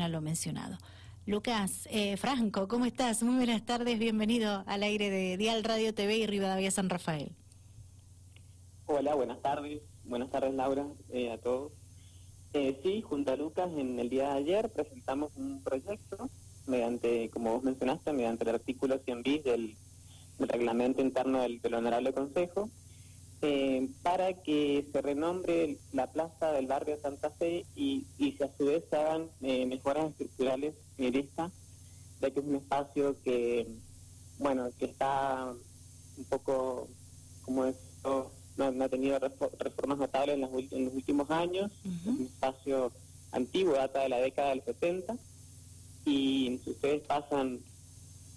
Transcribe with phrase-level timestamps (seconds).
[0.00, 0.78] a lo mencionado.
[1.26, 3.22] Lucas, eh, Franco, ¿cómo estás?
[3.22, 7.32] Muy buenas tardes, bienvenido al aire de Dial Radio TV y Rivadavia San Rafael.
[8.86, 9.82] Hola, buenas tardes.
[10.04, 11.72] Buenas tardes, Laura, eh, a todos.
[12.54, 16.28] Eh, sí, junto a Lucas, en el día de ayer presentamos un proyecto
[16.66, 19.76] mediante, como vos mencionaste, mediante el artículo 100 bis del,
[20.38, 22.68] reglamento interno del, Honorable Consejo,
[23.44, 28.66] eh, para que se renombre la plaza del barrio Santa Fe y, y a su
[28.66, 31.50] vez se hagan eh, mejoras estructurales en esta,
[32.20, 33.66] ya que es un espacio que,
[34.38, 35.52] bueno, que está
[36.16, 36.86] un poco,
[37.44, 42.92] como esto, no, ha tenido reformas notables en, los últimos años, es un espacio
[43.32, 45.16] antiguo, data de la década del 70
[46.04, 47.58] y si ustedes pasan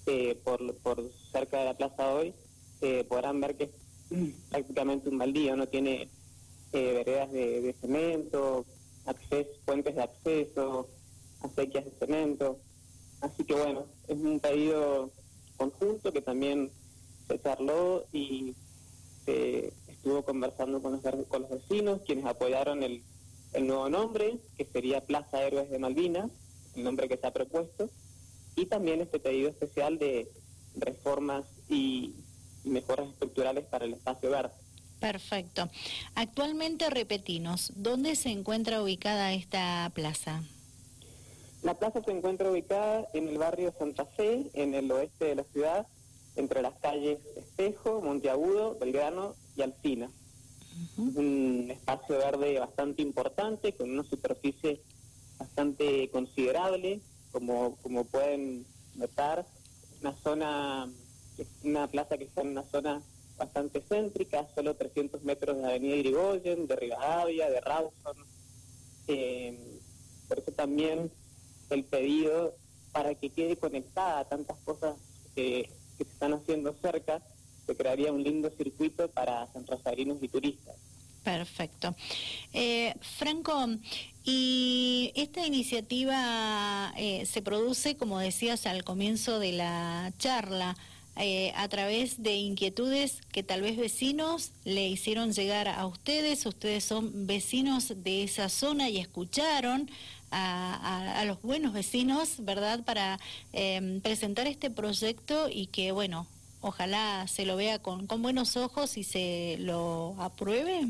[0.07, 2.33] eh, por, por cerca de la plaza hoy,
[3.07, 3.84] podrán ver que es
[4.49, 6.09] prácticamente un baldío, no tiene
[6.73, 8.65] eh, veredas de, cemento,
[9.05, 10.87] acceso, puentes de acceso,
[11.41, 12.59] acequias de cemento.
[13.21, 15.11] Así que bueno, es un pedido
[15.57, 16.69] conjunto que también
[17.27, 18.55] se charló y
[19.25, 23.01] se estuvo conversando con los, con los vecinos, quienes apoyaron el,
[23.61, 26.29] nuevo nombre, que sería Plaza Héroes de Malvinas
[26.75, 27.89] el nombre que se ha propuesto,
[28.55, 30.29] y también este pedido especial de
[30.75, 32.13] reformas y
[32.65, 34.53] mejoras estructurales para el espacio verde.
[34.99, 35.69] Perfecto.
[36.15, 40.43] Actualmente, repetinos, ¿dónde se encuentra ubicada esta plaza?
[41.63, 45.43] La plaza se encuentra ubicada en el barrio Santa Fe, en el oeste de la
[45.45, 45.87] ciudad,
[46.35, 50.09] entre las calles Espejo, Monteagudo, Belgrano y Alcina.
[50.97, 54.81] Un espacio verde bastante importante, con una superficie
[55.37, 56.99] bastante considerable,
[57.31, 59.45] como, como pueden notar,
[60.01, 60.89] una zona,
[61.63, 63.01] una plaza que está en una zona
[63.37, 68.17] bastante céntrica, solo 300 metros de Avenida Irigoyen, de Rivadavia, de Rawson.
[69.07, 69.79] Eh,
[70.27, 71.11] por eso también
[71.69, 72.53] el pedido
[72.91, 74.95] para que quede conectada a tantas cosas
[75.35, 77.21] que, se están haciendo cerca,
[77.65, 80.75] se crearía un lindo circuito para sanrosarinos y turistas.
[81.23, 81.95] Perfecto.
[82.51, 83.65] Eh, Franco,
[84.25, 90.75] y esta iniciativa eh, se produce, como decías al comienzo de la charla,
[91.17, 96.45] eh, a través de inquietudes que tal vez vecinos le hicieron llegar a ustedes.
[96.45, 99.89] Ustedes son vecinos de esa zona y escucharon
[100.31, 103.19] a, los buenos vecinos, ¿verdad?, para
[104.01, 106.27] presentar este proyecto y que, bueno,
[106.61, 110.87] ojalá se lo vea con, con buenos ojos y se lo apruebe.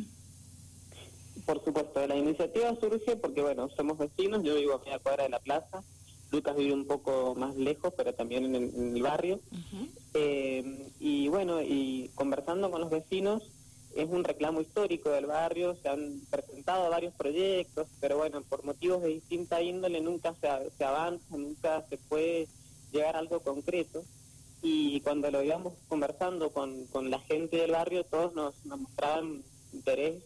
[1.46, 5.30] Por supuesto, la iniciativa surge porque, bueno, somos vecinos, yo vivo a media cuadra de
[5.30, 5.84] la plaza,
[6.36, 9.40] Lucas vive un poco más lejos, pero también en el, barrio.
[10.14, 13.44] Eh, y bueno, y conversando con los vecinos,
[13.96, 19.02] es un reclamo histórico del barrio, se han presentado varios proyectos, pero bueno, por motivos
[19.02, 22.48] de distinta índole nunca se, se avanza, nunca se puede
[22.92, 24.04] llegar a algo concreto.
[24.62, 29.44] Y cuando lo íbamos conversando con, con la gente del barrio, todos nos, nos mostraban
[29.72, 30.24] interés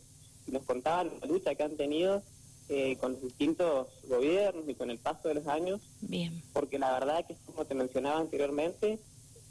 [0.48, 2.24] nos contaban la lucha que han tenido
[2.70, 5.82] eh, con los distintos gobiernos y con el paso de los años.
[6.02, 6.42] Bien.
[6.54, 9.00] Porque la verdad que, como te mencionaba anteriormente,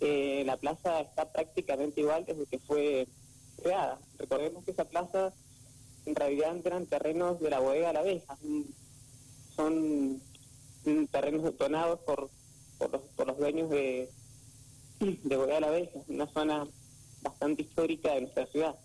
[0.01, 3.09] eh, la plaza está prácticamente igual desde que fue
[3.61, 3.99] creada.
[4.19, 5.33] Recordemos que esa plaza
[6.07, 8.39] en realidad eran terrenos de la bodega a la abeja.
[9.57, 10.23] Son
[11.11, 12.31] terrenos detonados por,
[12.79, 14.09] por, los, por los dueños de,
[15.01, 16.69] de bodega a la abeja, una zona
[17.23, 18.77] bastante histórica de nuestra ciudad.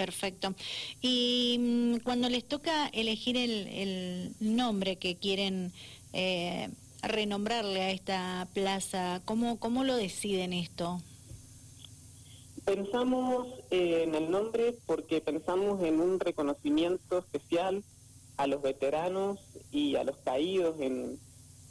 [0.00, 0.54] Perfecto.
[1.02, 5.74] Y mm, cuando les toca elegir el, nombre que quieren
[6.14, 6.70] eh,
[7.02, 11.02] renombrarle a esta plaza, ¿cómo, ¿cómo lo deciden esto?
[12.64, 17.84] Pensamos en el nombre porque pensamos en un reconocimiento especial
[18.38, 19.38] a los veteranos
[19.70, 21.18] y a los caídos en,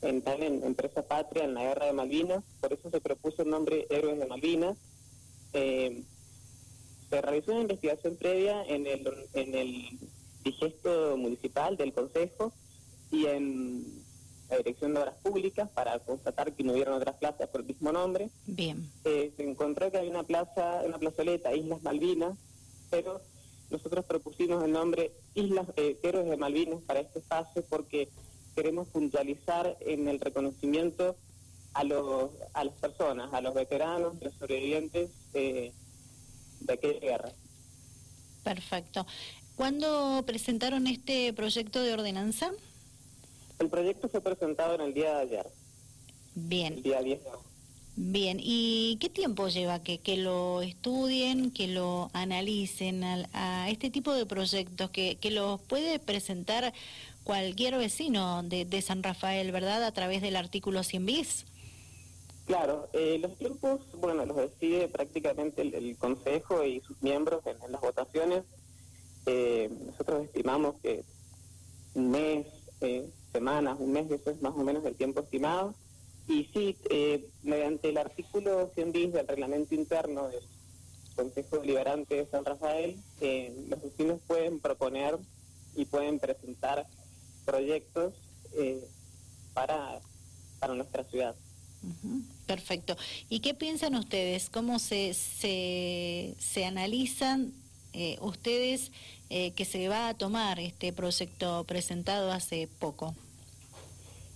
[0.03, 2.43] en, en empresa patria en la guerra de Malvinas.
[2.61, 4.77] Por eso se propuso el nombre Héroes de Malvinas.
[5.53, 6.03] Eh,
[7.09, 9.99] se realizó una investigación previa en el, en el
[10.43, 12.53] digesto municipal del Consejo
[13.11, 14.03] y en
[14.49, 17.91] la Dirección de Obras Públicas para constatar que no hubieron otras plazas por el mismo
[17.91, 18.29] nombre.
[18.47, 18.89] Bien.
[19.05, 22.37] Eh, se encontró que había una plaza, una plazoleta, Islas Malvinas,
[22.89, 23.21] pero
[23.69, 28.09] nosotros propusimos el nombre Islas eh, Héroes de Malvinas para este espacio porque
[28.55, 31.15] queremos puntualizar en el reconocimiento
[31.73, 35.71] a los a las personas, a los veteranos, a los sobrevivientes eh,
[36.59, 37.31] de aquella guerra.
[38.43, 39.05] Perfecto.
[39.55, 42.51] ¿Cuándo presentaron este proyecto de ordenanza?
[43.59, 45.45] El proyecto fue presentado en el día de ayer.
[46.35, 46.73] Bien.
[46.75, 47.19] El día 10
[48.01, 54.13] Bien, ¿y qué tiempo lleva que, que lo estudien, que lo analicen a, este tipo
[54.13, 56.73] de proyectos, que, que los puede presentar
[57.25, 59.83] cualquier vecino de, de San Rafael, ¿verdad?
[59.83, 61.45] A través del artículo 100 bis.
[62.49, 67.79] Claro, eh, los tiempos, bueno, los decide prácticamente el, Consejo y sus miembros en, las
[67.79, 68.43] votaciones.
[69.27, 71.03] Eh, nosotros estimamos que
[71.93, 72.47] un mes,
[72.81, 75.75] eh, semanas, un mes, eso es más o menos el tiempo estimado.
[76.27, 76.75] Y sí,
[77.43, 80.41] mediante el artículo 100 bis del reglamento interno del
[81.15, 82.99] Consejo Deliberante de San Rafael,
[83.69, 85.19] los vecinos pueden proponer
[85.75, 86.87] y pueden presentar
[87.45, 88.15] proyectos
[89.53, 89.99] para,
[90.59, 91.35] para nuestra ciudad.
[92.45, 92.97] Perfecto.
[93.29, 94.49] ¿Y qué piensan ustedes?
[94.49, 97.53] ¿Cómo se, se, se analizan
[97.93, 98.91] eh, ustedes
[99.29, 103.15] eh, que se va a tomar este proyecto presentado hace poco?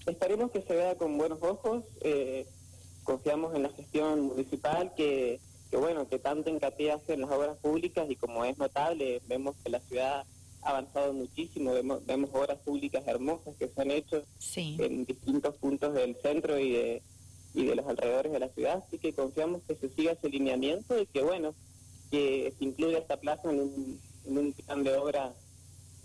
[0.06, 1.84] Esperemos que se vea con buenos ojos.
[2.02, 2.46] Eh,
[3.04, 5.40] confiamos en la gestión municipal que,
[5.70, 9.56] que bueno, que tanto hincapié hace en las obras públicas y como es notable, vemos
[9.64, 10.26] que la ciudad
[10.62, 14.24] ha avanzado muchísimo, vemos, vemos obras públicas hermosas que se han hecho
[14.56, 17.02] en distintos puntos del centro y de,
[17.54, 21.00] y de los alrededores de la ciudad, así que confiamos que se siga ese lineamiento
[21.00, 21.54] y que, bueno,
[22.10, 25.34] que se incluya esta plaza en un, en un plan de obra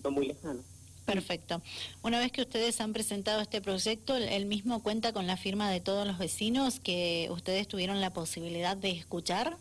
[0.04, 0.62] no muy lejano.
[1.08, 1.62] Perfecto.
[2.02, 5.80] Una vez que ustedes han presentado este proyecto, ¿el mismo cuenta con la firma de
[5.80, 9.56] todos los vecinos que ustedes tuvieron la posibilidad de escuchar?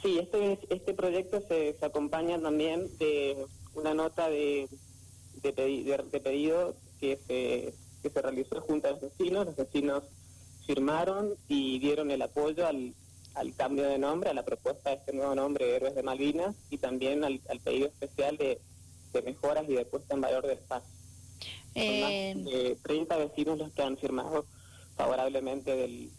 [0.00, 4.68] Sí, este, este proyecto se, acompaña también de una nota de,
[5.42, 9.46] de, pedido que se, que se realizó junto a los vecinos.
[9.46, 10.04] Los vecinos
[10.66, 12.94] firmaron y dieron el apoyo al,
[13.34, 16.78] al cambio de nombre, a la propuesta de este nuevo nombre, Héroes de Malvinas, y
[16.78, 18.60] también al, pedido especial de,
[19.24, 20.90] mejoras y de puesta en valor del espacio.
[21.74, 24.44] Son más eh, de 30 vecinos los que han firmado
[24.94, 26.10] favorablemente del,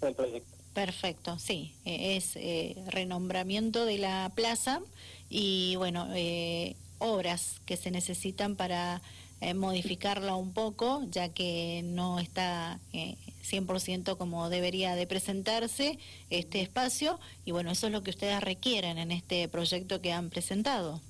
[0.00, 0.56] del proyecto.
[0.72, 4.80] Perfecto, sí, e, es eh, renombramiento de la plaza
[5.28, 9.02] y bueno, eh, obras que se necesitan para
[9.40, 15.98] eh, modificarla un poco, ya que no está eh, 100% como debería de presentarse
[16.30, 17.20] este espacio.
[17.44, 21.00] Y bueno, eso es lo que ustedes requieren en este proyecto que han presentado.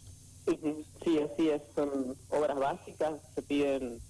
[0.46, 1.62] Sí, así es.
[1.74, 4.00] Son obras básicas, se piden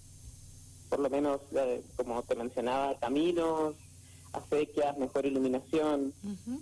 [0.89, 3.75] por lo menos, eh, como te mencionaba, caminos,
[4.33, 6.13] acequias, mejor iluminación.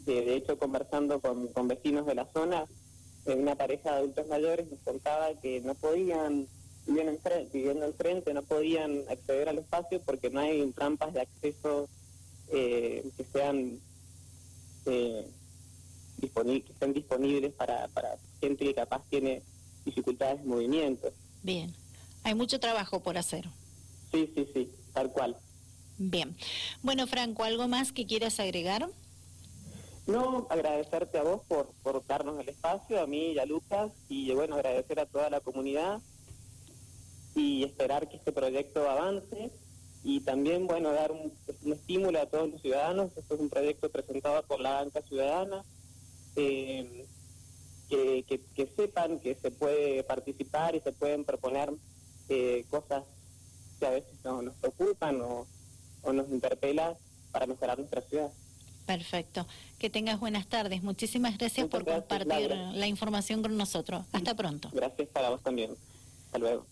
[0.07, 2.67] de hecho, conversando con, con vecinos de la zona,
[3.27, 6.49] una pareja de adultos mayores nos contaba que no podían
[6.87, 11.89] viviendo enfrente, viviendo enfrente no podían acceder al espacio porque no hay trampas de acceso
[12.53, 13.79] eh, que sean
[14.87, 15.27] eh,
[16.19, 19.43] disponibles, que estén disponibles para, para gente que capaz tiene
[19.85, 21.13] dificultades de movimiento.
[21.43, 21.75] Bien,
[22.25, 23.49] hay mucho trabajo por hacer.
[24.13, 25.37] Sí, sí, sí, tal cual.
[25.99, 26.37] Bien.
[26.83, 28.89] Bueno, Franco, ¿algo más que quieras agregar?
[30.07, 34.33] No, agradecerte a vos por, por darnos el espacio, a mí y a Lucas, y
[34.33, 36.01] bueno, agradecer a toda la comunidad
[37.35, 39.51] y esperar que este proyecto avance
[40.05, 41.33] y también, bueno, dar un,
[41.73, 43.17] estímulo a todos los ciudadanos.
[43.17, 45.65] Esto es un proyecto presentado por la banca ciudadana,
[46.37, 47.07] eh,
[47.89, 48.25] que,
[48.55, 51.71] que, sepan que se puede participar y se pueden proponer
[52.29, 53.05] eh, cosas
[53.79, 55.47] que a veces no, nos preocupan o,
[56.03, 56.95] o nos interpelan
[57.31, 58.31] para mejorar nuestra ciudad.
[58.87, 59.47] Perfecto.
[59.79, 60.83] Que tengas buenas tardes.
[60.83, 64.05] Muchísimas gracias por compartir la información con nosotros.
[64.13, 64.71] Hasta pronto.
[64.73, 65.77] Gracias para vos también.
[66.27, 66.67] Hasta luego.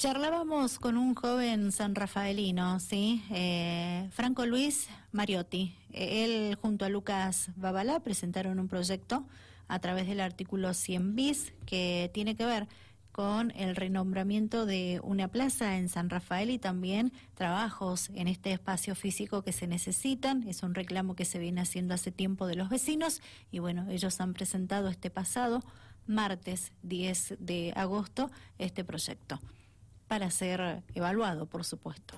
[0.00, 3.22] Charlábamos con un joven san rafaelino, ¿sí?
[3.30, 5.76] Eh, Franco Luis Mariotti.
[5.92, 9.26] Él junto a Lucas Babalá presentaron un proyecto
[9.68, 12.66] a través del artículo 100 bis que tiene que ver
[13.12, 18.94] con el renombramiento de una plaza en San Rafael y también trabajos en este espacio
[18.94, 20.48] físico que se necesitan.
[20.48, 23.20] Es un reclamo que se viene haciendo hace tiempo de los vecinos
[23.52, 25.62] y bueno, ellos han presentado este pasado
[26.06, 29.38] martes 10 de agosto este proyecto
[30.10, 32.16] para ser evaluado, por supuesto.